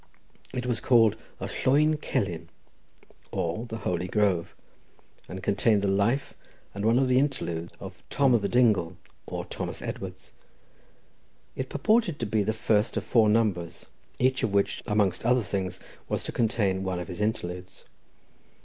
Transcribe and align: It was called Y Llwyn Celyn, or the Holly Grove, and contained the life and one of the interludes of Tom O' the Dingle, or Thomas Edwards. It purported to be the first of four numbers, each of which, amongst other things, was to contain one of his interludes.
It 0.51 0.65
was 0.65 0.79
called 0.79 1.15
Y 1.39 1.45
Llwyn 1.45 1.95
Celyn, 2.01 2.47
or 3.29 3.67
the 3.67 3.77
Holly 3.77 4.07
Grove, 4.07 4.55
and 5.29 5.43
contained 5.43 5.83
the 5.83 5.87
life 5.87 6.33
and 6.73 6.83
one 6.83 6.97
of 6.97 7.07
the 7.07 7.19
interludes 7.19 7.71
of 7.79 8.01
Tom 8.09 8.33
O' 8.33 8.39
the 8.39 8.49
Dingle, 8.49 8.97
or 9.27 9.45
Thomas 9.45 9.79
Edwards. 9.79 10.31
It 11.55 11.69
purported 11.69 12.19
to 12.19 12.25
be 12.25 12.41
the 12.41 12.51
first 12.51 12.97
of 12.97 13.03
four 13.03 13.29
numbers, 13.29 13.85
each 14.17 14.41
of 14.41 14.51
which, 14.53 14.81
amongst 14.87 15.23
other 15.23 15.43
things, 15.43 15.79
was 16.09 16.23
to 16.23 16.31
contain 16.31 16.83
one 16.83 16.97
of 16.97 17.07
his 17.07 17.21
interludes. 17.21 17.83